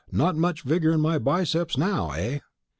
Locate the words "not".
0.11-0.35